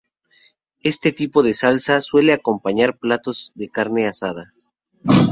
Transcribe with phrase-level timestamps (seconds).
[0.81, 4.51] Este tipo de salsa suele acompañar platos de carne de caza.